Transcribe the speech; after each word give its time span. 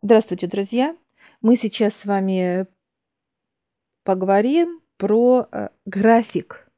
Здравствуйте, 0.00 0.46
друзья! 0.46 0.96
Мы 1.40 1.56
сейчас 1.56 1.96
с 1.96 2.04
вами 2.04 2.68
поговорим 4.04 4.80
про 4.96 5.48
э, 5.50 5.70
график. 5.86 6.70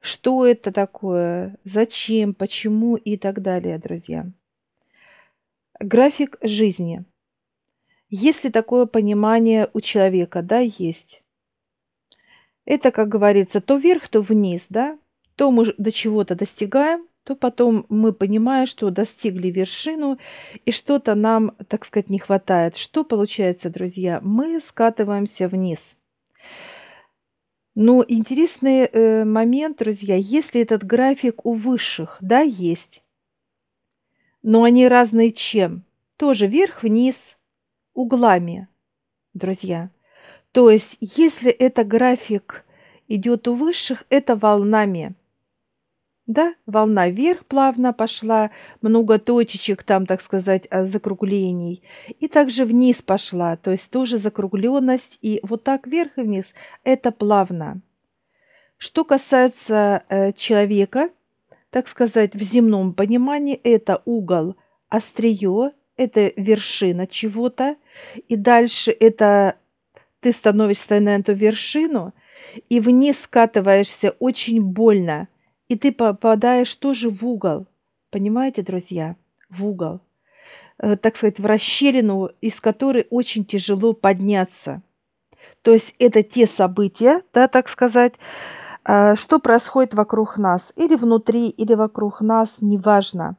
Что 0.00 0.44
это 0.44 0.72
такое, 0.72 1.56
зачем, 1.62 2.34
почему 2.34 2.96
и 2.96 3.16
так 3.16 3.42
далее, 3.42 3.78
друзья. 3.78 4.26
График 5.78 6.36
жизни. 6.42 7.04
Есть 8.08 8.42
ли 8.42 8.50
такое 8.50 8.86
понимание 8.86 9.70
у 9.72 9.80
человека? 9.80 10.42
Да, 10.42 10.58
есть. 10.58 11.22
Это, 12.64 12.90
как 12.90 13.06
говорится, 13.06 13.60
то 13.60 13.76
вверх, 13.76 14.08
то 14.08 14.20
вниз, 14.20 14.66
да? 14.68 14.98
То 15.36 15.52
мы 15.52 15.72
до 15.78 15.92
чего-то 15.92 16.34
достигаем, 16.34 17.06
то 17.24 17.36
потом 17.36 17.86
мы 17.88 18.12
понимаем, 18.12 18.66
что 18.66 18.90
достигли 18.90 19.48
вершину, 19.48 20.18
и 20.64 20.72
что-то 20.72 21.14
нам, 21.14 21.52
так 21.68 21.84
сказать, 21.84 22.08
не 22.08 22.18
хватает. 22.18 22.76
Что 22.76 23.04
получается, 23.04 23.70
друзья? 23.70 24.20
Мы 24.22 24.60
скатываемся 24.60 25.48
вниз. 25.48 25.96
Но 27.74 28.04
интересный 28.06 28.86
э, 28.86 29.24
момент, 29.24 29.78
друзья, 29.78 30.16
если 30.16 30.60
этот 30.60 30.84
график 30.84 31.46
у 31.46 31.52
высших, 31.52 32.18
да, 32.20 32.40
есть, 32.40 33.04
но 34.42 34.64
они 34.64 34.88
разные 34.88 35.30
чем? 35.30 35.84
Тоже 36.16 36.46
вверх-вниз, 36.46 37.36
углами, 37.94 38.68
друзья. 39.34 39.90
То 40.52 40.70
есть, 40.70 40.96
если 41.00 41.50
это 41.50 41.84
график 41.84 42.64
идет 43.06 43.46
у 43.46 43.54
высших, 43.54 44.04
это 44.08 44.36
волнами– 44.36 45.14
да, 46.30 46.54
волна 46.64 47.08
вверх 47.10 47.44
плавно 47.44 47.92
пошла, 47.92 48.50
много 48.82 49.18
точечек 49.18 49.82
там, 49.82 50.06
так 50.06 50.22
сказать, 50.22 50.68
а, 50.70 50.84
закруглений. 50.84 51.82
И 52.20 52.28
также 52.28 52.64
вниз 52.64 53.02
пошла, 53.02 53.56
то 53.56 53.72
есть 53.72 53.90
тоже 53.90 54.16
закругленность. 54.16 55.18
И 55.22 55.40
вот 55.42 55.64
так 55.64 55.88
вверх 55.88 56.12
и 56.16 56.22
вниз– 56.22 56.54
это 56.84 57.10
плавно. 57.10 57.80
Что 58.78 59.04
касается 59.04 60.04
э, 60.08 60.32
человека, 60.32 61.10
так 61.70 61.88
сказать, 61.88 62.34
в 62.34 62.42
земном 62.42 62.94
понимании, 62.94 63.60
это 63.64 64.00
угол, 64.04 64.54
острие, 64.88 65.72
это 65.96 66.32
вершина 66.36 67.08
чего-то. 67.08 67.74
И 68.28 68.36
дальше 68.36 68.92
это 68.92 69.56
ты 70.20 70.32
становишься 70.32 71.00
на 71.00 71.16
эту 71.16 71.32
вершину, 71.32 72.14
и 72.68 72.78
вниз 72.78 73.22
скатываешься 73.22 74.10
очень 74.20 74.62
больно– 74.62 75.26
и 75.70 75.76
ты 75.76 75.92
попадаешь 75.92 76.74
тоже 76.74 77.08
в 77.08 77.24
угол. 77.24 77.66
Понимаете, 78.10 78.62
друзья? 78.62 79.14
В 79.48 79.64
угол. 79.64 80.00
Э, 80.78 80.96
так 80.96 81.14
сказать, 81.14 81.38
в 81.38 81.46
расщелину, 81.46 82.30
из 82.40 82.60
которой 82.60 83.06
очень 83.08 83.44
тяжело 83.44 83.92
подняться. 83.92 84.82
То 85.62 85.72
есть 85.72 85.94
это 86.00 86.24
те 86.24 86.48
события, 86.48 87.22
да, 87.32 87.46
так 87.46 87.68
сказать, 87.68 88.14
э, 88.84 89.14
что 89.14 89.38
происходит 89.38 89.94
вокруг 89.94 90.38
нас. 90.38 90.72
Или 90.74 90.96
внутри, 90.96 91.48
или 91.48 91.74
вокруг 91.74 92.20
нас, 92.20 92.56
неважно. 92.60 93.36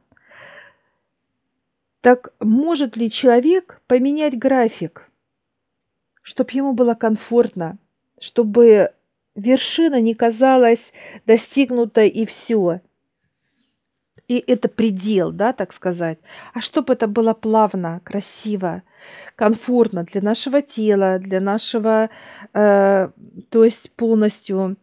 Так 2.00 2.32
может 2.40 2.96
ли 2.96 3.10
человек 3.10 3.82
поменять 3.86 4.38
график, 4.38 5.10
чтобы 6.22 6.48
ему 6.54 6.72
было 6.72 6.94
комфортно, 6.94 7.76
чтобы 8.18 8.90
вершина 9.34 10.00
не 10.00 10.14
казалась 10.14 10.92
достигнутой 11.26 12.08
и 12.08 12.26
все. 12.26 12.80
И 14.28 14.42
это 14.46 14.68
предел, 14.68 15.32
да, 15.32 15.52
так 15.52 15.72
сказать. 15.72 16.18
А 16.54 16.60
чтобы 16.60 16.94
это 16.94 17.06
было 17.06 17.34
плавно, 17.34 18.00
красиво, 18.04 18.82
комфортно 19.36 20.04
для 20.04 20.22
нашего 20.22 20.62
тела, 20.62 21.18
для 21.18 21.40
нашего, 21.40 22.08
э, 22.54 23.10
то 23.48 23.64
есть 23.64 23.90
полностью 23.92 24.76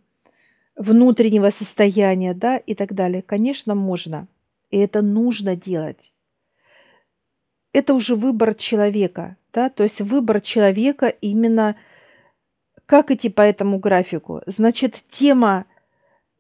внутреннего 0.75 1.49
состояния, 1.49 2.33
да, 2.33 2.57
и 2.57 2.75
так 2.75 2.93
далее. 2.93 3.21
Конечно, 3.21 3.75
можно. 3.75 4.27
И 4.69 4.77
это 4.77 5.01
нужно 5.01 5.55
делать. 5.55 6.13
Это 7.73 7.93
уже 7.93 8.15
выбор 8.15 8.53
человека, 8.55 9.37
да, 9.53 9.69
то 9.69 9.83
есть 9.83 10.01
выбор 10.01 10.41
человека 10.41 11.07
именно– 11.07 11.75
как 12.89 13.11
идти 13.11 13.29
по 13.29 13.43
этому 13.43 13.77
графику? 13.77 14.41
Значит, 14.47 15.03
тема, 15.11 15.65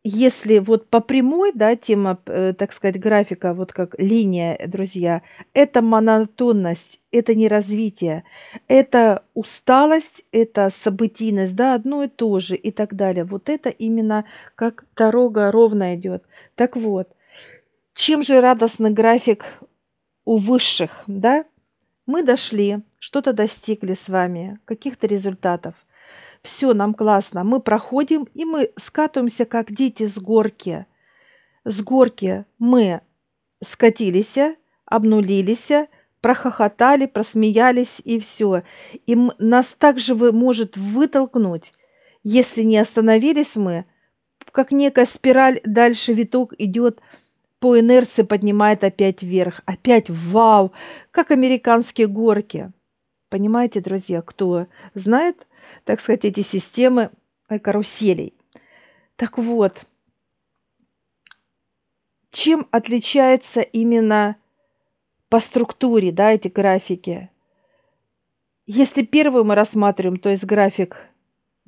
если 0.03 0.57
вот 0.57 0.89
по 0.89 0.99
прямой, 0.99 1.51
да, 1.53 1.75
тема, 1.75 2.17
э, 2.25 2.53
так 2.57 2.73
сказать, 2.73 2.99
графика, 2.99 3.53
вот 3.53 3.71
как 3.71 3.93
линия, 3.99 4.59
друзья, 4.65 5.21
это 5.53 5.83
монотонность, 5.83 6.99
это 7.11 7.35
не 7.35 7.47
развитие, 7.47 8.23
это 8.67 9.21
усталость, 9.35 10.25
это 10.31 10.71
событийность, 10.71 11.55
да, 11.55 11.75
одно 11.75 12.05
и 12.05 12.07
то 12.07 12.39
же 12.39 12.55
и 12.55 12.71
так 12.71 12.95
далее. 12.95 13.25
Вот 13.25 13.47
это 13.47 13.69
именно 13.69 14.25
как 14.55 14.85
дорога 14.95 15.51
ровно 15.51 15.95
идет. 15.95 16.23
Так 16.55 16.75
вот, 16.75 17.09
чем 17.93 18.23
же 18.23 18.41
радостный 18.41 18.89
график 18.89 19.45
у 20.25 20.37
высших, 20.37 21.03
да? 21.05 21.45
Мы 22.07 22.23
дошли, 22.23 22.79
что-то 22.97 23.33
достигли 23.33 23.93
с 23.93 24.09
вами, 24.09 24.57
каких-то 24.65 25.05
результатов– 25.05 25.75
все, 26.43 26.73
нам 26.73 26.93
классно. 26.93 27.43
Мы 27.43 27.59
проходим, 27.59 28.27
и 28.33 28.45
мы 28.45 28.71
скатываемся, 28.77 29.45
как 29.45 29.71
дети 29.71 30.07
с 30.07 30.17
горки. 30.17 30.85
С 31.65 31.81
горки 31.81 32.45
мы 32.57 33.01
скатились, 33.61 34.37
обнулились, 34.85 35.69
прохохотали, 36.21 37.05
просмеялись, 37.05 38.01
и 38.03 38.19
все. 38.19 38.63
И 39.05 39.15
нас 39.37 39.75
также 39.77 40.15
вы, 40.15 40.31
может 40.31 40.77
вытолкнуть, 40.77 41.73
если 42.23 42.63
не 42.63 42.77
остановились 42.77 43.55
мы, 43.55 43.85
как 44.51 44.71
некая 44.71 45.05
спираль, 45.05 45.61
дальше 45.63 46.13
виток 46.13 46.53
идет 46.57 47.01
по 47.59 47.77
инерции 47.79 48.23
поднимает 48.23 48.83
опять 48.83 49.21
вверх. 49.21 49.61
Опять 49.65 50.09
вау, 50.09 50.71
как 51.11 51.31
американские 51.31 52.07
горки. 52.07 52.71
Понимаете, 53.29 53.79
друзья, 53.81 54.21
кто 54.21 54.67
знает, 54.95 55.45
так 55.83 55.99
сказать, 55.99 56.25
эти 56.25 56.41
системы 56.41 57.11
э, 57.49 57.59
каруселей. 57.59 58.33
Так 59.15 59.37
вот, 59.37 59.81
чем 62.31 62.67
отличается 62.71 63.61
именно 63.61 64.37
по 65.29 65.39
структуре 65.39 66.11
да, 66.11 66.31
эти 66.31 66.47
графики? 66.47 67.29
Если 68.65 69.01
первый 69.01 69.43
мы 69.43 69.55
рассматриваем, 69.55 70.19
то 70.19 70.29
есть 70.29 70.45
график 70.45 71.08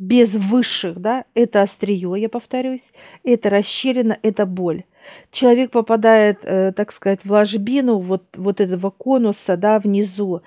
без 0.02 0.34
высших, 0.34 1.00
да, 1.00 1.26
это 1.36 1.62
острие, 1.62 2.12
я 2.20 2.28
повторюсь, 2.28 2.92
это 3.24 3.52
расщелина, 3.52 4.18
это 4.24 4.48
боль. 4.48 4.86
Человек 5.30 5.70
попадает, 5.70 6.40
э, 6.42 6.72
так 6.72 6.92
сказать, 6.92 7.24
в 7.24 7.32
ложбину 7.32 8.00
вот, 8.00 8.24
вот 8.36 8.62
этого 8.62 8.90
конуса, 8.90 9.58
да, 9.58 9.78
внизу, 9.78 10.42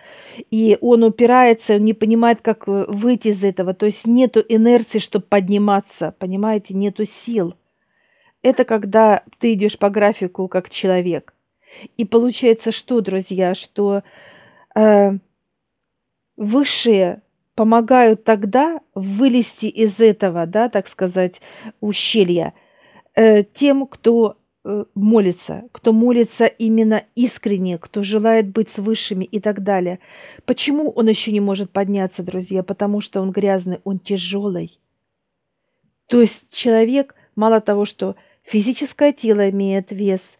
и 0.51 0.77
он 0.81 1.05
упирается, 1.05 1.79
не 1.79 1.93
понимает, 1.95 2.41
как 2.41 2.67
э, 2.67 2.85
выйти 2.89 3.29
из 3.29 3.45
этого, 3.45 3.75
то 3.75 3.87
есть 3.87 4.09
нету 4.09 4.45
инерции, 4.49 4.99
чтобы 4.99 5.27
подниматься, 5.27 6.13
понимаете, 6.19 6.75
нету 6.75 7.07
сил. 7.07 7.55
Это 8.43 8.65
когда 8.65 9.23
ты 9.39 9.53
идешь 9.53 9.79
по 9.79 9.89
графику 9.89 10.49
как 10.49 10.69
человек. 10.69 11.33
И 11.97 12.05
получается 12.05 12.73
что, 12.73 13.01
друзья, 13.01 13.55
что 13.55 14.03
э, 14.75 15.13
высшие 16.37 17.23
помогают 17.55 18.25
тогда 18.25 18.81
вылезти 18.95 19.67
из 19.67 20.01
этого, 20.01 20.47
да, 20.47 20.69
так 20.69 20.89
сказать, 20.89 21.41
ущелья 21.81 22.53
э, 23.15 23.45
тем, 23.45 23.87
кто 23.87 24.37
э, 24.65 24.85
молится, 24.95 25.65
кто 25.73 25.93
молится 25.93 26.47
именно 26.47 27.05
искренне, 27.15 27.79
кто 27.79 28.03
желает 28.03 28.49
быть 28.49 28.69
с 28.69 28.79
высшими 28.79 29.25
и 29.25 29.41
так 29.41 29.63
далее. 29.63 30.01
Почему 30.47 30.91
он 30.91 31.09
еще 31.09 31.31
не 31.33 31.41
может 31.41 31.71
подняться, 31.71 32.23
друзья? 32.23 32.63
Потому 32.63 33.01
что 33.01 33.21
он 33.21 33.31
грязный, 33.31 33.81
он 33.85 34.01
тяжелый. 34.01 34.79
То 36.09 36.21
есть 36.21 36.53
человек, 36.53 37.15
мало 37.37 37.61
того, 37.61 37.85
что 37.85 38.17
физическое 38.43 39.13
тело 39.13 39.49
имеет 39.51 39.93
вес, 39.93 40.39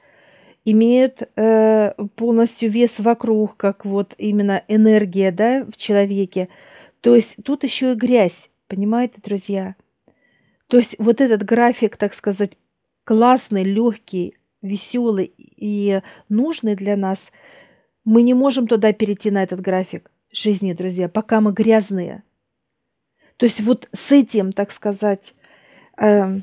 имеет 0.65 1.29
э, 1.37 1.93
полностью 2.17 2.71
вес 2.71 2.99
вокруг, 2.99 3.57
как 3.57 3.85
вот 3.85 4.15
именно 4.19 4.65
энергия 4.67 5.31
да, 5.31 5.65
в 5.71 5.77
человеке– 5.77 6.49
то 7.05 7.15
есть 7.15 7.37
тут 7.45 7.65
еще 7.65 7.93
и 7.93 7.97
грязь, 7.97 8.49
понимаете, 8.67 9.21
друзья? 9.23 9.77
То 10.69 10.79
есть 10.79 10.97
вот 10.99 11.21
этот 11.21 11.43
график, 11.43 11.99
так 11.99 12.15
сказать, 12.15 12.53
классный, 13.05 13.63
легкий, 13.63 14.39
веселый 14.63 15.31
и 15.37 16.01
нужный 16.31 16.75
для 16.75 16.97
нас, 16.97 17.31
мы 18.07 18.23
не 18.23 18.33
можем 18.33 18.67
туда 18.67 18.95
перейти 18.95 19.31
на 19.31 19.43
этот 19.43 19.61
график 19.61 20.11
жизни, 20.33 20.73
друзья, 20.73 21.11
пока 21.11 21.43
мы 21.43 21.53
грязные. 21.53 22.23
То 23.37 23.45
есть 23.45 23.61
вот 23.61 23.87
с 23.93 24.11
этим, 24.11 24.55
так 24.55 24.73
сказать, 24.73 25.35
э, 25.99 26.41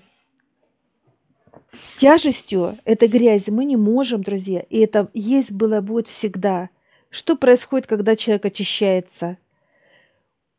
тяжестью 1.98 2.78
этой 2.86 3.08
грязи 3.08 3.50
мы 3.50 3.66
не 3.66 3.78
можем, 3.78 4.22
друзья. 4.22 4.60
И 4.70 4.78
это 4.78 5.10
есть 5.16 5.52
было, 5.52 5.82
будет 5.82 6.08
всегда. 6.08 6.70
Что 7.10 7.36
происходит, 7.36 7.88
когда 7.88 8.16
человек 8.16 8.46
очищается? 8.46 9.40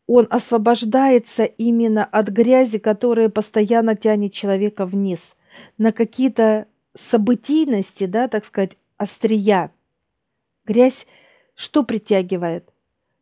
Он 0.07 0.27
освобождается 0.31 1.45
именно 1.45 2.05
от 2.05 2.29
грязи, 2.29 2.79
которая 2.79 3.29
постоянно 3.29 3.95
тянет 3.95 4.33
человека 4.33 4.85
вниз, 4.85 5.35
на 5.79 5.93
какие-то 5.93 6.67
событийности, 6.95 8.05
да, 8.05 8.29
так 8.29 8.45
сказать, 8.45 8.77
острия. 8.99 9.73
Грязь 10.65 11.07
что 11.55 11.85
притягивает? 11.85 12.73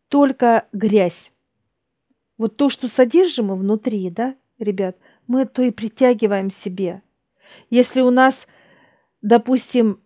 Только 0.09 0.67
грязь. 0.73 1.33
Вот 2.39 2.57
то, 2.57 2.69
что 2.69 2.89
содержим 2.89 3.47
мы 3.47 3.57
внутри, 3.57 4.09
да, 4.11 4.35
ребят, 4.59 4.97
мы 5.27 5.47
то 5.47 5.63
и 5.63 5.71
притягиваем 5.71 6.51
себе. 6.51 7.03
Если 7.69 8.01
у 8.01 8.11
нас, 8.11 8.47
допустим, 9.21 10.01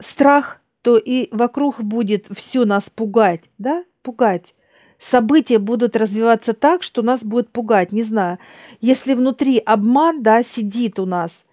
страх, 0.00 0.60
то 0.82 0.96
и 0.96 1.28
вокруг 1.32 1.82
будет 1.82 2.26
все 2.34 2.64
нас 2.64 2.90
пугать, 2.90 3.44
да, 3.58 3.84
пугать. 4.02 4.54
События 5.00 5.58
будут 5.58 5.96
развиваться 5.96 6.52
так, 6.52 6.84
что 6.84 7.02
нас 7.02 7.24
будет 7.24 7.50
пугать, 7.50 7.90
не 7.90 8.04
знаю. 8.04 8.38
Если 8.80 9.14
внутри 9.14 9.58
обман, 9.58 10.22
да, 10.22 10.44
сидит 10.44 11.00
у 11.00 11.06
нас– 11.06 11.42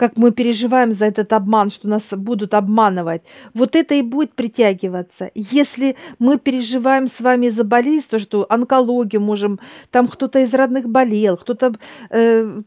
как 0.00 0.16
мы 0.16 0.32
переживаем 0.32 0.94
за 0.94 1.04
этот 1.04 1.30
обман, 1.34 1.68
что 1.68 1.86
нас 1.86 2.08
будут 2.12 2.54
обманывать, 2.54 3.20
вот 3.52 3.76
это 3.76 3.94
и 3.94 4.00
будет 4.00 4.32
притягиваться. 4.32 5.30
Если 5.34 5.94
мы 6.18 6.38
переживаем 6.38 7.06
с 7.06 7.20
вами 7.20 7.50
за 7.50 7.64
болезнь, 7.64 8.06
то 8.08 8.18
что 8.18 8.46
онкологию 8.48 9.20
можем, 9.20 9.60
там 9.90 10.08
кто-то 10.08 10.38
из 10.38 10.54
родных 10.54 10.88
болел, 10.88 11.36
кто-то 11.36 11.74
э, 12.08 12.62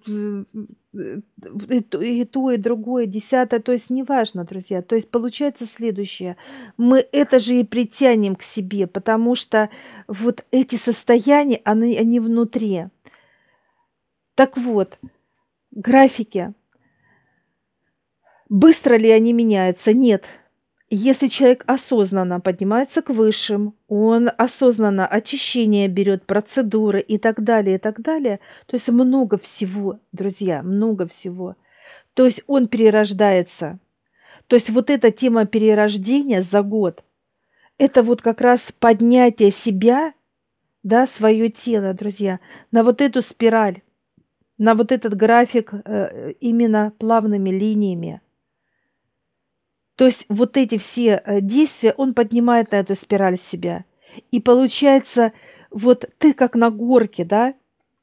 и, 0.94 1.78
и 1.78 2.26
то, 2.26 2.52
и 2.52 2.58
другое, 2.58 3.06
десятое, 3.06 3.60
то 3.60 3.72
есть 3.72 3.90
неважно, 3.90 4.44
друзья. 4.44 4.82
То 4.82 4.96
есть 4.96 5.10
получается 5.10 5.66
следующее. 5.66 6.38
Мы 6.78 7.06
это 7.12 7.40
же 7.40 7.56
и 7.56 7.64
притянем 7.64 8.36
к 8.36 8.44
себе, 8.44 8.88
потому 8.88 9.36
что 9.36 9.70
вот 10.08 10.46
эти 10.52 10.76
состояния, 10.76 11.62
они, 11.64 11.98
они 11.98 12.20
внутри. 12.20 12.86
Так 14.36 14.58
вот, 14.58 15.00
графики– 15.72 16.54
Быстро 18.54 19.00
ли 19.00 19.10
они 19.10 19.34
меняются? 19.34 19.94
Нет. 19.94 20.26
Если 20.96 21.28
человек 21.28 21.64
осознанно 21.66 22.40
поднимается 22.40 23.02
к 23.02 23.10
высшим, 23.10 23.76
он 23.88 24.30
осознанно 24.38 25.08
очищение 25.08 25.88
берет, 25.88 26.28
процедуры 26.28 27.00
и 27.00 27.18
так 27.18 27.44
далее, 27.44 27.78
и 27.78 27.80
так 27.80 28.00
далее, 28.04 28.40
то 28.68 28.76
есть 28.76 28.90
много 28.90 29.40
всего, 29.40 30.00
друзья, 30.12 30.62
много 30.62 31.08
всего. 31.08 31.56
То 32.14 32.28
есть 32.28 32.44
он 32.46 32.68
перерождается. 32.68 33.80
То 34.46 34.56
есть 34.56 34.70
вот 34.70 34.92
эта 34.92 35.10
тема 35.10 35.48
перерождения 35.48 36.44
за 36.44 36.62
год, 36.62 37.04
это 37.80 38.04
вот 38.04 38.22
как 38.22 38.40
раз 38.40 38.72
поднятие 38.72 39.50
себя, 39.50 40.14
да, 40.84 41.08
свое 41.08 41.50
тело, 41.50 41.96
друзья, 41.96 42.40
на 42.70 42.84
вот 42.84 43.02
эту 43.02 43.24
спираль, 43.24 43.82
на 44.60 44.76
вот 44.76 44.92
этот 44.92 45.16
график 45.16 45.74
э, 45.74 46.34
именно 46.40 46.94
плавными 47.00 47.50
линиями. 47.50 48.22
То 49.96 50.06
есть 50.06 50.26
вот 50.28 50.58
эти 50.58 50.78
все 50.78 51.22
э, 51.24 51.42
действия 51.42 51.94
он 51.98 52.14
поднимает 52.14 52.72
на 52.72 52.78
эту 52.78 52.96
спираль 52.96 53.38
себя. 53.38 53.86
И 54.32 54.40
получается, 54.40 55.34
вот 55.70 56.10
ты 56.18 56.34
как 56.34 56.56
на 56.56 56.72
горке, 56.72 57.26
да, 57.26 57.54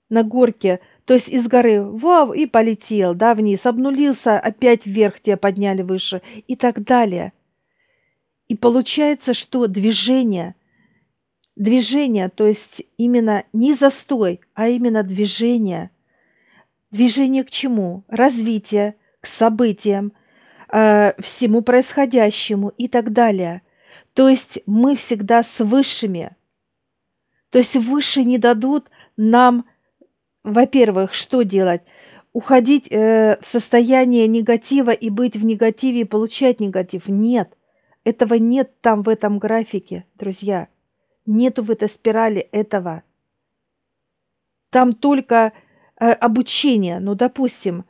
на 0.08 0.22
горке, 0.22 0.80
то 1.04 1.14
есть 1.14 1.28
из 1.28 1.46
горы 1.46 1.82
вау, 1.82 2.32
и 2.32 2.46
полетел, 2.46 3.14
да, 3.14 3.34
вниз, 3.34 3.66
обнулился, 3.66 4.38
опять 4.38 4.86
вверх 4.86 5.20
тебя 5.20 5.36
подняли 5.36 5.82
выше 5.82 6.22
и 6.46 6.56
так 6.56 6.82
далее. 6.84 7.32
И 8.48 8.56
получается, 8.56 9.34
что 9.34 9.66
движение, 9.66 10.56
движение, 11.56 12.28
то 12.28 12.46
есть 12.46 12.82
именно 12.98 13.44
не 13.52 13.74
застой, 13.74 14.40
а 14.54 14.68
именно 14.68 15.02
движение. 15.02 15.90
Движение 16.90 17.44
к 17.44 17.50
чему? 17.50 18.04
Развитие, 18.08 18.94
к 19.20 19.26
событиям– 19.26 20.12
э, 20.72 21.20
всему 21.20 21.62
происходящему 21.62 22.70
и 22.76 22.88
так 22.88 23.12
далее. 23.12 23.62
То 24.14 24.28
есть 24.28 24.60
мы 24.66 24.96
всегда 24.96 25.42
с 25.42 25.64
высшими. 25.64 26.36
То 27.50 27.58
есть 27.58 27.76
высшие 27.76 28.24
не 28.24 28.38
дадут 28.38 28.90
нам, 29.16 29.66
во-первых, 30.44 31.14
что 31.14 31.42
делать? 31.42 31.82
Уходить 32.32 32.86
э, 32.90 33.38
в 33.40 33.46
состояние 33.46 34.26
негатива 34.28 34.90
и 34.90 35.10
быть 35.10 35.36
в 35.36 35.44
негативе 35.44 36.00
и 36.00 36.04
получать 36.04 36.60
негатив. 36.60 37.08
Нет. 37.08 37.56
Этого 38.04 38.34
нет 38.34 38.80
там 38.80 39.02
в 39.02 39.08
этом 39.08 39.38
графике, 39.38 40.06
друзья. 40.14 40.68
Нету 41.26 41.62
в 41.62 41.70
этой 41.70 41.88
спирали 41.88 42.40
этого. 42.52 43.02
Там 44.70 44.94
только 44.94 45.52
э, 45.98 46.12
обучение. 46.12 47.00
Ну, 47.00 47.14
допустим, 47.14 47.84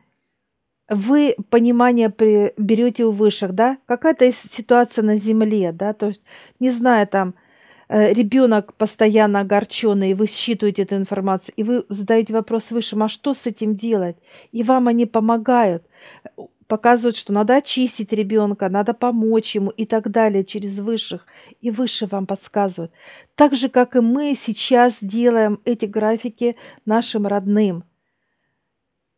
вы 0.90 1.36
понимание 1.50 2.10
при, 2.10 2.52
берете 2.56 3.04
у 3.04 3.12
высших, 3.12 3.54
да, 3.54 3.78
какая-то 3.86 4.30
ситуация 4.32 5.04
на 5.04 5.16
земле, 5.16 5.72
да, 5.72 5.92
то 5.92 6.08
есть, 6.08 6.22
не 6.58 6.70
знаю, 6.70 7.06
там, 7.06 7.34
э, 7.88 8.12
ребенок 8.12 8.74
постоянно 8.74 9.40
огорченный, 9.40 10.14
вы 10.14 10.26
считываете 10.26 10.82
эту 10.82 10.96
информацию, 10.96 11.54
и 11.56 11.62
вы 11.62 11.84
задаете 11.88 12.32
вопрос 12.32 12.72
высшим, 12.72 13.04
а 13.04 13.08
что 13.08 13.34
с 13.34 13.46
этим 13.46 13.76
делать? 13.76 14.16
И 14.50 14.64
вам 14.64 14.88
они 14.88 15.06
помогают, 15.06 15.84
показывают, 16.66 17.16
что 17.16 17.32
надо 17.32 17.56
очистить 17.56 18.12
ребенка, 18.12 18.68
надо 18.68 18.92
помочь 18.92 19.54
ему 19.54 19.70
и 19.70 19.86
так 19.86 20.10
далее 20.10 20.44
через 20.44 20.78
высших. 20.78 21.26
И 21.60 21.70
выше 21.70 22.06
вам 22.06 22.26
подсказывают. 22.26 22.92
Так 23.34 23.56
же, 23.56 23.68
как 23.68 23.96
и 23.96 24.00
мы 24.00 24.36
сейчас 24.36 24.98
делаем 25.00 25.60
эти 25.64 25.86
графики 25.86 26.56
нашим 26.84 27.26
родным– 27.26 27.84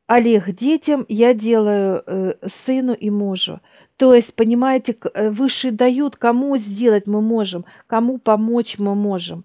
Олег 0.07 0.51
детям, 0.51 1.07
я 1.09 1.35
делаю 1.35 2.03
э, 2.07 2.35
сыну 2.49 2.93
и 2.93 3.11
мужу. 3.11 3.61
То 3.97 4.15
есть, 4.15 4.35
понимаете, 4.35 4.97
э, 5.15 5.31
высшие 5.31 5.71
дают, 5.71 6.17
кому 6.17 6.57
сделать 6.57 7.07
мы 7.07 7.21
можем, 7.21 7.65
кому 7.87 8.19
помочь 8.19 8.79
мы 8.79 8.95
можем. 8.95 9.45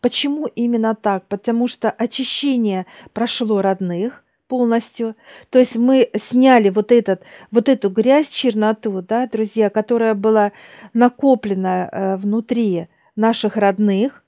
Почему 0.00 0.46
именно 0.46 0.94
так? 0.94 1.26
Потому 1.26 1.68
что 1.68 1.90
очищение 1.90 2.86
прошло 3.12 3.62
родных 3.62 4.24
полностью. 4.48 5.16
То 5.50 5.58
есть 5.58 5.76
мы 5.76 6.10
сняли 6.16 6.70
вот, 6.70 6.92
этот, 6.92 7.22
вот 7.50 7.68
эту 7.68 7.90
грязь, 7.90 8.28
черноту, 8.28 9.02
да, 9.02 9.26
друзья, 9.26 9.70
которая 9.70 10.14
была 10.14 10.52
накоплена 10.92 11.88
э, 11.90 12.16
внутри 12.16 12.88
наших 13.16 13.56
родных. 13.56 14.24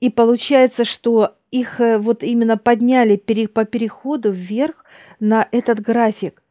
И 0.00 0.10
получается, 0.10 0.84
что 0.84 1.36
их 1.54 1.80
э, 1.80 1.98
вот 1.98 2.24
именно 2.24 2.58
подняли 2.58 3.16
по 3.16 3.64
переходу 3.64 4.32
вверх 4.32 4.84
на 5.20 5.48
этот 5.52 5.78
график, 5.80 6.42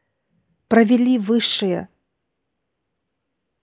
провели 0.69 1.17
высшие. 1.17 1.89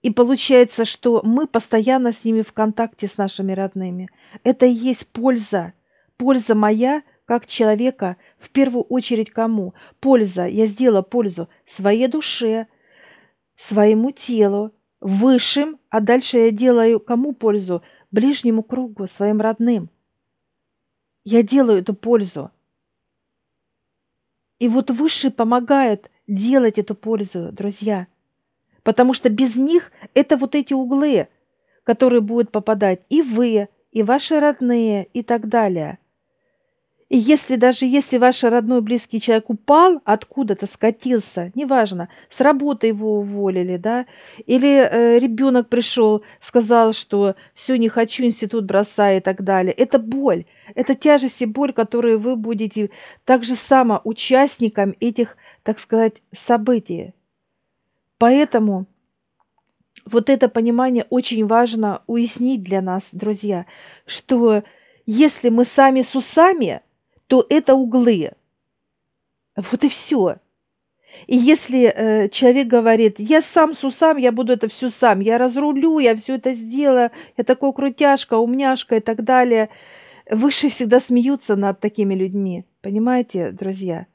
И 0.03 0.11
получается, 0.11 0.85
что 0.85 1.23
мы 1.25 1.47
постоянно 1.47 2.13
с 2.13 2.25
ними 2.25 2.43
в 2.43 2.53
контакте 2.53 3.09
с 3.09 3.17
нашими 3.17 3.53
родными. 3.53 4.11
Это 4.45 4.67
и 4.67 4.71
есть 4.71 5.07
польза. 5.07 5.73
Польза 6.19 6.55
моя 6.55 7.03
как 7.25 7.47
человека, 7.47 8.17
в 8.39 8.51
первую 8.51 8.83
очередь 8.85 9.31
кому? 9.31 9.75
Польза. 10.01 10.47
Я 10.47 10.67
сделала 10.67 11.03
пользу 11.03 11.49
своей 11.65 12.09
душе, 12.09 12.67
своему 13.57 14.11
телу, 14.11 14.73
высшим, 15.01 15.79
а 15.91 16.01
дальше 16.01 16.39
я 16.39 16.51
делаю 16.51 17.01
кому 17.01 17.33
пользу? 17.33 17.83
Ближнему 18.11 18.63
кругу, 18.63 19.07
своим 19.07 19.41
родным– 19.41 19.89
я 21.31 21.43
делаю 21.43 21.81
эту 21.81 21.95
пользу. 21.95 22.51
И 24.59 24.69
вот 24.69 24.91
высшие 24.91 25.31
помогают 25.31 26.11
делать 26.27 26.79
эту 26.79 26.95
пользу, 26.95 27.53
друзья. 27.53 28.09
Потому 28.83 29.15
что 29.15 29.31
без 29.31 29.57
них 29.57 29.93
это 30.15 30.37
вот 30.37 30.55
эти 30.55 30.75
углы, 30.75 31.29
которые 31.85 32.21
будут 32.21 32.51
попадать 32.51 33.03
и 33.09 33.23
вы, 33.23 33.69
и 33.93 34.03
ваши 34.03 34.41
родные, 34.41 35.05
и 35.05 35.23
так 35.23 35.49
далее– 35.49 35.99
и 37.11 37.17
если 37.17 37.57
даже 37.57 37.87
если 37.87 38.19
ваш 38.19 38.45
родной 38.45 38.83
близкий 38.83 39.21
человек 39.21 39.51
упал, 39.51 40.01
откуда-то 40.05 40.67
скатился, 40.67 41.51
неважно, 41.57 42.09
с 42.29 42.41
работы 42.41 42.87
его 42.87 43.19
уволили, 43.19 43.79
да, 43.79 44.07
или 44.47 44.69
э, 44.69 45.19
ребенок 45.19 45.69
пришел, 45.69 46.23
сказал, 46.41 46.93
что 46.93 47.35
все, 47.53 47.75
не 47.77 47.89
хочу, 47.89 48.23
институт 48.23 48.65
бросай 48.65 49.19
и 49.19 49.21
так 49.21 49.43
далее, 49.43 49.73
это 49.73 49.99
боль, 49.99 50.45
это 50.77 50.95
тяжесть 50.95 51.43
и 51.43 51.47
боль, 51.47 51.73
которую 51.73 52.21
вы 52.21 52.37
будете 52.37 52.91
также 53.25 53.57
само 53.57 54.01
участником 54.05 54.95
этих, 55.01 55.37
так 55.65 55.81
сказать, 55.81 56.23
событий. 56.33 57.13
Поэтому 58.19 58.87
вот 60.07 60.31
это 60.31 60.49
понимание 60.49 61.07
очень 61.11 61.45
важно 61.45 62.03
уяснить 62.07 62.63
для 62.63 62.81
нас, 62.81 63.09
друзья, 63.11 63.67
что 64.07 64.63
если 65.07 65.49
мы 65.49 65.65
сами 65.65 66.03
с 66.03 66.15
усами– 66.15 66.83
то 67.31 67.47
это 67.49 67.77
углы. 67.77 68.33
Вот 69.55 69.85
и 69.85 69.89
все. 69.89 70.39
И 71.29 71.37
если 71.37 71.85
э, 71.85 72.29
человек 72.29 72.67
говорит, 72.67 73.21
я 73.21 73.41
сам 73.41 73.77
с 73.77 73.85
усам, 73.85 74.17
я 74.17 74.33
буду 74.33 74.53
это 74.53 74.67
все 74.67 74.91
сам, 74.91 75.21
я 75.21 75.39
разрулю, 75.39 76.01
я 76.01 76.17
все 76.17 76.35
это 76.35 76.53
сделаю, 76.53 77.13
я 77.37 77.45
такой 77.45 77.73
крутяшка, 77.73 78.37
умняшка 78.37 78.97
и 78.97 79.01
так 79.01 79.23
далее, 79.23 79.71
высшие 80.29 80.71
всегда 80.71 80.99
смеются 80.99 81.55
над 81.55 81.79
такими 81.79 82.15
людьми, 82.15 82.65
понимаете, 82.83 83.53
друзья? 83.53 84.07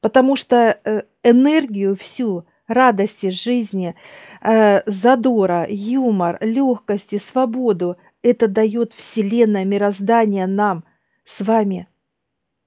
Потому 0.00 0.36
что 0.36 0.78
э, 0.84 1.02
энергию 1.24 1.96
всю, 1.96 2.46
радости 2.68 3.30
жизни, 3.30 3.96
э, 4.42 4.82
задора, 4.86 5.66
юмор, 5.68 6.38
легкости, 6.40 7.18
свободу, 7.18 7.96
это 8.22 8.46
дает 8.46 8.92
Вселенная, 8.92 9.64
мироздание 9.64 10.46
нам, 10.46 10.84
с 11.24 11.40
вами– 11.40 11.88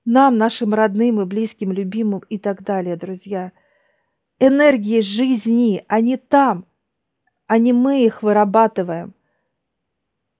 нам, 0.07 0.37
нашим 0.37 0.73
родным 0.73 1.21
и 1.21 1.25
близким, 1.25 1.71
любимым 1.73 2.23
и 2.29 2.39
так 2.39 2.63
далее, 2.63 2.95
друзья. 2.95 3.51
Энергии 4.39 5.01
жизни, 5.01 5.83
они 5.87 6.15
там, 6.15 6.65
а 7.45 7.57
не 7.57 7.73
мы 7.73 8.05
их 8.05 8.23
вырабатываем. 8.23 9.13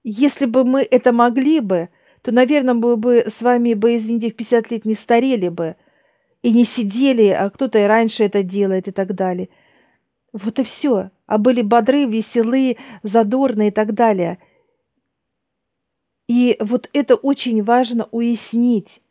Если 0.02 0.46
бы 0.46 0.64
мы 0.64 0.80
это 0.80 1.12
могли 1.12 1.60
бы, 1.60 1.90
то, 2.22 2.32
наверное, 2.32 2.74
мы 2.74 2.96
бы 2.96 3.24
с 3.28 3.42
вами 3.42 3.74
бы, 3.74 3.96
извините, 3.96 4.30
в 4.30 4.36
50 4.36 4.70
лет 4.70 4.84
не 4.86 4.94
старели 4.94 5.48
бы 5.48 5.76
и 6.42 6.50
не 6.50 6.64
сидели, 6.64 7.28
а 7.28 7.50
кто-то 7.50 7.78
и 7.78 7.84
раньше 7.84 8.24
это 8.24 8.42
делает 8.42 8.88
и 8.88 8.90
так 8.90 9.14
далее. 9.14 9.50
Вот 10.32 10.58
и 10.58 10.64
все. 10.64 11.10
А 11.26 11.36
были 11.36 11.60
бодры, 11.60 12.06
веселы, 12.06 12.78
задорные 13.02 13.68
и 13.68 13.72
так 13.72 13.92
далее. 13.92 14.38
И 16.26 16.56
вот 16.60 16.88
это 16.94 17.16
очень 17.16 17.62
важно 17.62 18.08
уяснить. 18.12 19.02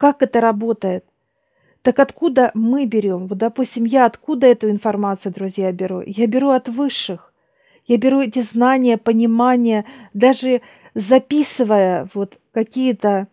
Как 0.00 0.22
это 0.22 0.40
работает? 0.40 1.04
Так 1.82 2.00
откуда 2.00 2.52
мы 2.54 2.86
берем? 2.86 3.26
Вот, 3.26 3.36
допустим, 3.36 3.84
я 3.84 4.06
откуда 4.06 4.46
эту 4.46 4.70
информацию, 4.70 5.30
друзья, 5.30 5.70
беру? 5.72 6.02
Я 6.06 6.26
беру 6.26 6.48
от 6.48 6.70
высших. 6.70 7.34
Я 7.84 7.98
беру 7.98 8.22
эти 8.22 8.40
знания, 8.40 8.96
понимания, 8.96 9.84
даже 10.14 10.62
записывая 10.94 12.08
вот 12.14 12.38
какие-то 12.52 13.28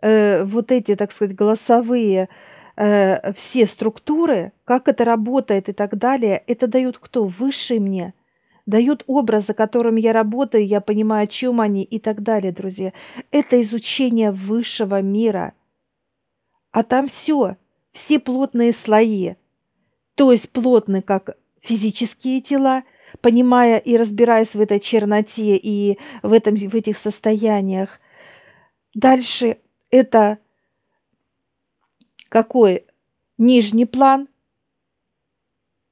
э, 0.00 0.44
вот 0.44 0.70
эти, 0.70 0.94
так 0.94 1.10
сказать, 1.10 1.34
голосовые 1.34 2.28
э, 2.76 3.32
все 3.32 3.66
структуры, 3.66 4.52
как 4.64 4.86
это 4.86 5.04
работает 5.04 5.68
и 5.68 5.72
так 5.72 5.98
далее, 5.98 6.40
это 6.46 6.68
дают 6.68 6.98
кто? 6.98 7.24
Высший 7.24 7.80
мне. 7.80 8.14
Дают 8.64 9.02
образ, 9.08 9.46
за 9.46 9.54
которым 9.54 9.96
я 9.96 10.12
работаю, 10.12 10.64
я 10.64 10.80
понимаю, 10.80 11.24
о 11.24 11.26
чем 11.26 11.60
они 11.60 11.82
и 11.82 11.98
так 11.98 12.22
далее, 12.22 12.52
друзья. 12.52 12.92
Это 13.32 13.60
изучение 13.60 14.30
высшего 14.30 15.02
мира– 15.02 15.52
а 16.76 16.82
там 16.82 17.08
все, 17.08 17.56
все 17.92 18.18
плотные 18.18 18.74
слои. 18.74 19.36
То 20.14 20.30
есть 20.30 20.50
плотны 20.50 21.00
как 21.00 21.38
физические 21.62 22.42
тела, 22.42 22.82
понимая 23.22 23.78
и 23.78 23.96
разбираясь 23.96 24.54
в 24.54 24.60
этой 24.60 24.78
черноте 24.78 25.56
и 25.56 25.98
в, 26.22 26.34
этом, 26.34 26.54
в 26.54 26.74
этих 26.74 26.98
состояниях. 26.98 27.98
Дальше 28.92 29.56
это 29.90 30.36
какой 32.28 32.84
нижний 33.38 33.86
план– 33.86 34.28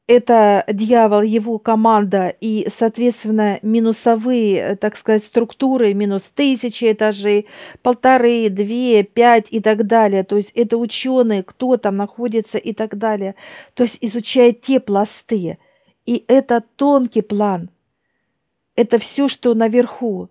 это 0.06 0.64
дьявол, 0.70 1.22
его 1.22 1.58
команда 1.58 2.34
и, 2.40 2.66
соответственно, 2.70 3.58
минусовые, 3.62 4.56
э, 4.56 4.76
так 4.76 4.96
сказать, 4.96 5.24
структуры, 5.24 5.94
минус 5.94 6.30
тысячи 6.34 6.92
этажей, 6.92 7.46
полторы, 7.82 8.50
две, 8.50 9.02
пять 9.02 9.46
и 9.50 9.60
так 9.60 9.86
далее. 9.86 10.22
То 10.22 10.36
есть 10.36 10.50
это 10.54 10.76
ученые, 10.76 11.42
кто 11.42 11.78
там 11.78 11.96
находится 11.96 12.58
и 12.58 12.74
так 12.74 12.98
далее. 12.98 13.34
То 13.72 13.84
есть 13.84 13.96
изучает 14.02 14.60
те 14.60 14.78
пласты. 14.78 15.58
И 16.04 16.24
это 16.28 16.62
тонкий 16.76 17.22
план. 17.22 17.70
Это 18.76 18.98
все, 18.98 19.28
что 19.28 19.54
наверху. 19.54 20.28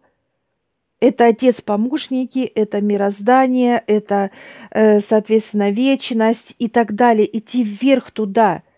Это 1.00 1.26
отец-помощники, 1.26 2.40
это 2.40 2.80
мироздание, 2.80 3.84
это, 3.88 4.30
э, 4.70 5.02
соответственно, 5.02 5.72
вечность 5.72 6.56
и 6.60 6.70
так 6.70 6.94
далее. 6.94 7.28
Идти 7.36 7.64
вверх 7.64 8.12
туда– 8.12 8.62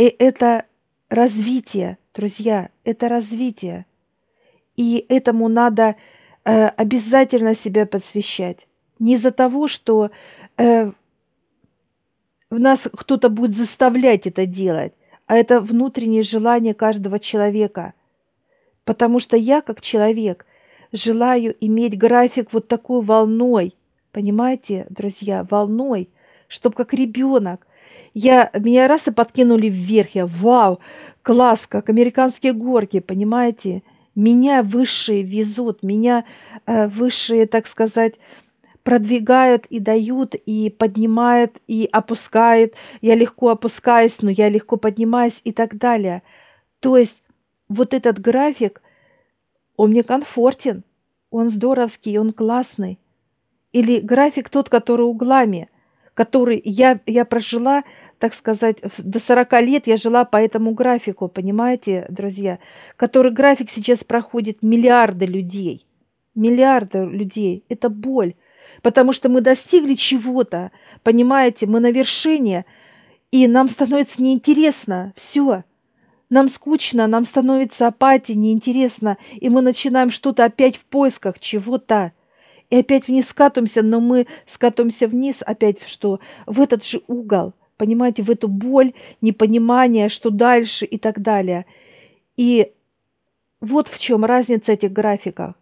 и 0.00 0.16
это 0.18 0.64
развитие, 1.10 1.98
друзья, 2.14 2.70
это 2.84 3.10
развитие. 3.10 3.84
И 4.74 5.04
этому 5.10 5.48
надо 5.48 5.96
э, 6.46 6.68
обязательно 6.68 7.54
себя 7.54 7.84
посвящать. 7.84 8.66
Не 8.98 9.16
из-за 9.16 9.30
того, 9.30 9.68
что 9.68 10.10
э, 10.56 10.90
нас 12.48 12.88
кто-то 12.90 13.28
будет 13.28 13.54
заставлять 13.54 14.26
это 14.26 14.46
делать, 14.46 14.94
а 15.26 15.36
это 15.36 15.60
внутреннее 15.60 16.22
желание 16.22 16.72
каждого 16.72 17.18
человека. 17.18 17.92
Потому 18.86 19.20
что 19.20 19.36
я, 19.36 19.60
как 19.60 19.82
человек, 19.82 20.46
желаю 20.92 21.54
иметь 21.60 21.98
график 21.98 22.54
вот 22.54 22.68
такой 22.68 23.02
волной, 23.02 23.74
понимаете, 24.12 24.86
друзья, 24.88 25.46
волной, 25.50 26.08
чтобы 26.48 26.74
как 26.74 26.94
ребенок 26.94 27.66
я, 28.14 28.50
меня 28.58 28.88
раз 28.88 29.08
и 29.08 29.12
подкинули 29.12 29.68
вверх. 29.68 30.10
Я, 30.14 30.26
вау, 30.26 30.80
класс, 31.22 31.66
как 31.68 31.88
американские 31.90 32.52
горки, 32.52 33.00
понимаете? 33.00 33.82
Меня 34.14 34.62
высшие 34.62 35.22
везут, 35.22 35.82
меня 35.82 36.24
э, 36.66 36.88
высшие, 36.88 37.46
так 37.46 37.66
сказать, 37.66 38.14
продвигают 38.82 39.66
и 39.66 39.78
дают, 39.78 40.34
и 40.34 40.70
поднимают, 40.70 41.60
и 41.68 41.88
опускают. 41.90 42.74
Я 43.00 43.14
легко 43.14 43.50
опускаюсь, 43.50 44.20
но 44.20 44.30
я 44.30 44.48
легко 44.48 44.76
поднимаюсь 44.76 45.40
и 45.44 45.52
так 45.52 45.78
далее. 45.78 46.22
То 46.80 46.96
есть 46.96 47.22
вот 47.68 47.94
этот 47.94 48.18
график, 48.18 48.82
он 49.76 49.90
мне 49.90 50.02
комфортен, 50.02 50.82
он 51.30 51.48
здоровский, 51.48 52.18
он 52.18 52.32
классный. 52.32 52.98
Или 53.72 54.00
график 54.00 54.48
тот, 54.48 54.68
который 54.68 55.02
углами– 55.02 55.68
который 56.20 56.60
я, 56.66 57.00
я 57.06 57.24
прожила, 57.24 57.82
так 58.18 58.34
сказать, 58.34 58.82
до 58.98 59.18
40 59.18 59.52
лет 59.62 59.86
я 59.86 59.96
жила 59.96 60.26
по 60.26 60.36
этому 60.36 60.72
графику, 60.72 61.28
понимаете, 61.28 62.04
друзья, 62.10 62.58
который 62.98 63.32
график 63.32 63.70
сейчас 63.70 64.04
проходит 64.04 64.58
миллиарды 64.62 65.24
людей. 65.24 65.86
Миллиарды 66.34 67.06
людей. 67.06 67.64
Это 67.70 67.88
боль. 67.88 68.34
Потому 68.82 69.14
что 69.14 69.30
мы 69.30 69.40
достигли 69.40 69.94
чего-то, 69.94 70.72
понимаете, 71.02 71.66
мы 71.66 71.80
на 71.80 71.90
вершине, 71.90 72.66
и 73.30 73.48
нам 73.48 73.70
становится 73.70 74.22
неинтересно 74.22 75.14
все. 75.16 75.64
Нам 76.28 76.50
скучно, 76.50 77.06
нам 77.06 77.24
становится 77.24 77.86
апатия, 77.86 78.34
неинтересно, 78.34 79.16
и 79.32 79.48
мы 79.48 79.62
начинаем 79.62 80.10
что-то 80.10 80.44
опять 80.44 80.76
в 80.76 80.84
поисках 80.84 81.38
чего-то 81.38 82.12
и 82.70 82.76
опять 82.76 83.08
вниз 83.08 83.28
скатываемся, 83.28 83.82
но 83.82 84.00
мы 84.00 84.26
скатываемся 84.46 85.08
вниз 85.08 85.42
опять 85.44 85.80
в 85.80 85.88
что? 85.88 86.20
В 86.46 86.60
этот 86.60 86.84
же 86.84 87.02
угол, 87.08 87.52
понимаете, 87.76 88.22
в 88.22 88.30
эту 88.30 88.48
боль, 88.48 88.94
непонимание, 89.20 90.08
что 90.08 90.30
дальше 90.30 90.86
и 90.86 90.96
так 90.96 91.20
далее. 91.20 91.66
И 92.36 92.72
вот 93.60 93.88
в 93.88 93.98
чем 93.98 94.24
разница 94.24 94.72
этих 94.72 94.92
графиков. 94.92 95.54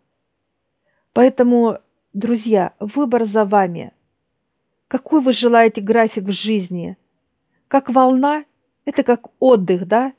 Поэтому, 1.15 1.79
друзья, 2.13 2.75
выбор 2.79 3.25
за 3.25 3.45
вами. 3.45 3.93
Какой 4.87 5.21
вы 5.21 5.33
желаете 5.33 5.81
график 5.81 6.25
в 6.25 6.33
жизни? 6.33 6.97
Как 7.69 7.89
волна? 7.91 8.45
Это 8.85 9.03
как 9.03 9.29
отдых, 9.39 9.87
да? 9.87 10.13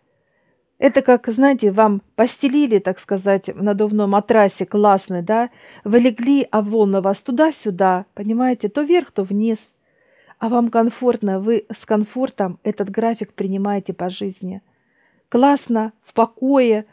Это 0.80 1.02
как, 1.02 1.28
знаете, 1.28 1.74
вам 1.74 2.02
постелили, 2.16 2.80
так 2.80 3.00
сказать, 3.00 3.50
в 3.50 3.62
надувном 3.62 4.12
матрасе 4.12 4.66
классный, 4.66 5.22
да? 5.22 5.50
Вы 5.84 6.00
легли, 6.00 6.48
а 6.52 6.62
волны 6.62 7.02
вас 7.02 7.20
туда-сюда, 7.20 8.06
понимаете, 8.14 8.70
то 8.70 8.82
вверх, 8.84 9.12
то 9.12 9.24
вниз. 9.24 9.74
А 10.40 10.48
вам 10.48 10.70
комфортно, 10.70 11.42
вы 11.42 11.66
с 11.70 11.86
комфортом 11.86 12.60
этот 12.64 12.90
график 12.90 13.34
принимаете 13.34 13.92
по 13.92 14.10
жизни. 14.10 14.62
Классно, 15.28 15.92
в 16.02 16.14
покое, 16.14 16.86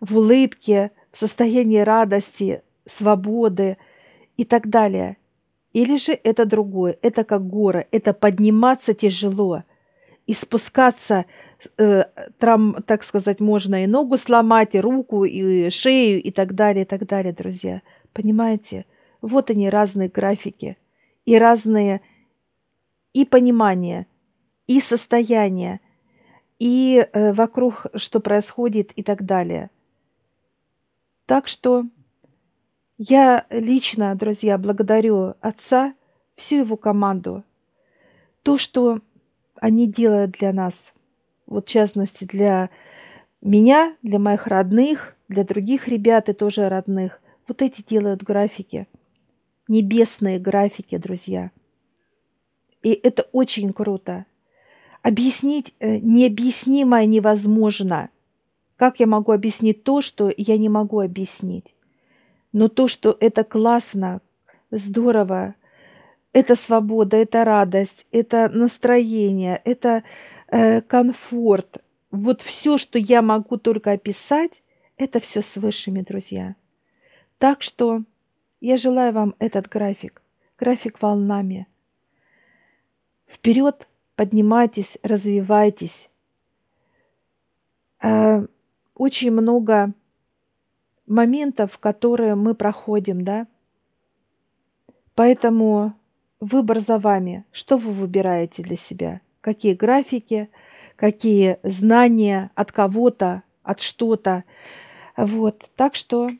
в 0.00 0.16
улыбке, 0.16 0.92
в 1.12 1.18
состоянии 1.18 1.80
радости, 1.80 2.62
свободы 2.86 3.76
и 4.38 4.46
так 4.46 4.68
далее. 4.68 5.18
Или 5.74 5.98
же 5.98 6.18
это 6.24 6.46
другое, 6.46 6.96
это 7.02 7.22
как 7.22 7.46
горы, 7.46 7.86
это 7.90 8.14
подниматься 8.14 8.94
тяжело– 8.94 9.62
и 10.26 10.34
спускаться, 10.34 11.26
э, 11.78 12.04
там, 12.38 12.82
так 12.86 13.04
сказать, 13.04 13.40
можно 13.40 13.84
и 13.84 13.86
ногу 13.86 14.18
сломать, 14.18 14.74
и 14.74 14.80
руку, 14.80 15.24
и 15.24 15.70
шею, 15.70 16.22
и 16.22 16.30
так 16.30 16.54
далее, 16.54 16.82
и 16.82 16.86
так 16.86 17.06
далее, 17.06 17.32
друзья. 17.32 17.82
Понимаете? 18.12 18.86
Вот 19.20 19.50
они 19.50 19.70
разные 19.70 20.08
графики 20.08 20.76
и 21.24 21.38
разные 21.38 22.00
и 23.12 23.24
понимания, 23.24 24.06
и 24.66 24.80
состояния, 24.80 25.80
и 26.58 27.06
э, 27.12 27.32
вокруг 27.32 27.86
что 27.94 28.20
происходит 28.20 28.92
и 28.92 29.02
так 29.02 29.24
далее. 29.24 29.70
Так 31.26 31.48
что 31.48 31.84
я 32.98 33.46
лично, 33.50 34.14
друзья, 34.14 34.58
благодарю 34.58 35.34
отца, 35.40 35.94
всю 36.34 36.56
его 36.56 36.76
команду. 36.76 37.44
То, 38.42 38.58
что 38.58 39.00
они 39.60 39.86
делают 39.86 40.32
для 40.32 40.52
нас. 40.52 40.92
Вот 41.46 41.66
в 41.66 41.70
частности 41.70 42.24
для 42.24 42.70
меня, 43.40 43.96
для 44.02 44.18
моих 44.18 44.46
родных, 44.46 45.16
для 45.28 45.44
других 45.44 45.88
ребят 45.88 46.28
и 46.28 46.32
тоже 46.32 46.68
родных. 46.68 47.20
Вот 47.48 47.62
эти 47.62 47.82
делают 47.82 48.22
графики. 48.22 48.86
Небесные 49.68 50.38
графики, 50.38 50.96
друзья. 50.96 51.50
И 52.82 52.92
это 52.92 53.22
очень 53.32 53.72
круто. 53.72 54.26
Объяснить 55.02 55.74
э, 55.80 55.98
необъяснимое 55.98 57.06
невозможно. 57.06 58.10
Как 58.76 59.00
я 59.00 59.06
могу 59.06 59.32
объяснить 59.32 59.84
то, 59.84 60.02
что 60.02 60.32
я 60.36 60.56
не 60.56 60.68
могу 60.68 61.00
объяснить? 61.00 61.74
Но 62.52 62.68
то, 62.68 62.88
что 62.88 63.16
это 63.20 63.44
классно, 63.44 64.20
здорово, 64.70 65.54
это 66.36 66.54
свобода, 66.54 67.16
это 67.16 67.44
радость, 67.44 68.06
это 68.12 68.50
настроение, 68.50 69.58
это 69.64 70.02
э, 70.48 70.82
комфорт. 70.82 71.82
Вот 72.10 72.42
все, 72.42 72.76
что 72.76 72.98
я 72.98 73.22
могу 73.22 73.56
только 73.56 73.92
описать, 73.92 74.62
это 74.98 75.18
все 75.18 75.40
с 75.40 75.56
высшими, 75.56 76.02
друзья. 76.02 76.54
Так 77.38 77.62
что 77.62 78.02
я 78.60 78.76
желаю 78.76 79.14
вам 79.14 79.34
этот 79.38 79.66
график, 79.68 80.20
график 80.58 81.00
волнами. 81.00 81.68
Вперед 83.26 83.88
поднимайтесь, 84.14 84.98
развивайтесь. 85.02 86.10
Э, 88.02 88.46
очень 88.94 89.30
много 89.30 89.94
моментов, 91.06 91.78
которые 91.78 92.34
мы 92.34 92.54
проходим, 92.54 93.24
да. 93.24 93.46
Поэтому 95.14 95.94
выбор 96.40 96.80
за 96.80 96.98
вами. 96.98 97.44
Что 97.52 97.76
вы 97.76 97.92
выбираете 97.92 98.62
для 98.62 98.76
себя? 98.76 99.20
Какие 99.40 99.74
графики, 99.74 100.48
какие 100.96 101.58
знания 101.62 102.50
от 102.54 102.72
кого-то, 102.72 103.42
от 103.62 103.80
что-то. 103.80 104.44
Вот. 105.16 105.68
Так 105.76 105.94
что 105.94 106.30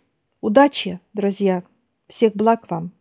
удачи, 0.41 1.01
друзья. 1.13 1.63
Всех 2.09 2.35
благ 2.35 2.71
вам. 2.71 2.93